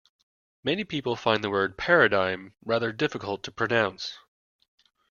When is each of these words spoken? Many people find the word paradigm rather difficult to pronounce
Many 0.63 0.83
people 0.83 1.15
find 1.15 1.43
the 1.43 1.51
word 1.51 1.77
paradigm 1.77 2.55
rather 2.65 2.91
difficult 2.91 3.43
to 3.43 3.51
pronounce 3.51 4.17